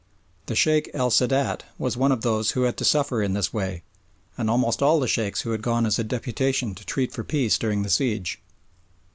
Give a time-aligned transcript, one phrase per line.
[0.47, 3.83] The Sheikh El Sadat was one of those who had to suffer in this way,
[4.35, 7.23] and almost all of the Sheikhs who had gone as a deputation to treat for
[7.23, 8.41] peace during the siege.